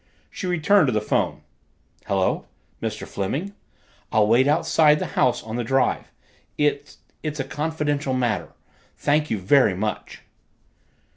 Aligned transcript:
She 0.31 0.47
returned 0.47 0.87
to 0.87 0.91
the 0.91 0.99
phone. 0.99 1.43
"Hello 2.07 2.47
Mr. 2.81 3.05
Fleming 3.07 3.53
I'll 4.11 4.25
wait 4.25 4.47
outside 4.47 4.97
the 4.97 5.05
house 5.13 5.43
on 5.43 5.57
the 5.57 5.63
drive. 5.63 6.11
It 6.57 6.95
it's 7.21 7.39
a 7.39 7.43
confidential 7.43 8.15
matter. 8.15 8.51
Thank 8.97 9.29
you 9.29 9.39
so 9.47 9.75
much." 9.75 10.23